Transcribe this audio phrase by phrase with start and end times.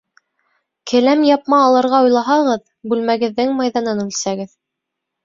[0.91, 2.63] Келәм япма алырға уйлаһағыҙ,
[2.95, 4.49] бүлмәгеҙҙең майҙанын үлсәгеҙ.